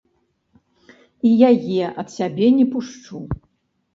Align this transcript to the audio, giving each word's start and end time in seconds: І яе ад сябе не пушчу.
І 1.31 1.33
яе 1.49 1.83
ад 2.03 2.07
сябе 2.17 2.47
не 2.61 2.65
пушчу. 2.77 3.21